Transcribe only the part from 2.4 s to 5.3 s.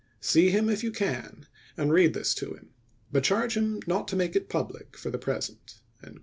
him; but charge him to not make it public for the